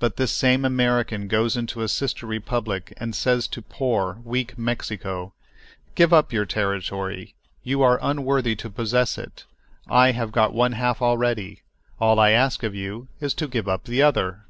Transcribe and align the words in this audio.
But 0.00 0.16
this 0.16 0.32
same 0.32 0.64
American 0.64 1.28
goes 1.28 1.56
into 1.56 1.82
a 1.82 1.86
sister 1.86 2.26
republic 2.26 2.92
and 2.96 3.14
says 3.14 3.46
to 3.46 3.62
poor, 3.62 4.18
weak 4.24 4.58
Mexico, 4.58 5.32
"Give 5.94 6.12
up 6.12 6.32
your 6.32 6.44
territory—you 6.44 7.80
are 7.80 8.00
unworthy 8.02 8.56
to 8.56 8.68
possess 8.68 9.16
it—I 9.16 10.10
have 10.10 10.32
got 10.32 10.52
one 10.52 10.72
half 10.72 11.00
already—all 11.00 12.18
I 12.18 12.30
ask 12.30 12.64
of 12.64 12.74
you 12.74 13.06
is 13.20 13.32
to 13.34 13.46
give 13.46 13.68
up 13.68 13.84
the 13.84 14.02
other!" 14.02 14.44